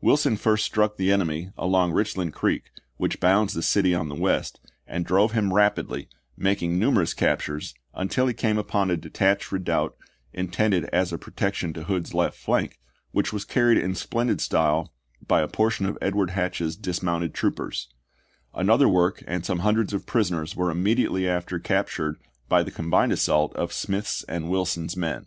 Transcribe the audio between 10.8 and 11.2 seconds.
as a